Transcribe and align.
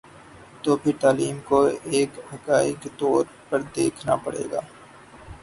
تو 0.63 0.75
پھر 0.77 0.91
تعلیم 1.01 1.37
کو 1.45 1.59
ایک 1.91 2.19
اکائی 2.31 2.73
کے 2.81 2.89
طور 2.97 3.23
پر 3.49 3.61
دیکھنا 3.75 4.15
پڑے 4.15 4.43
گا۔ 4.51 4.59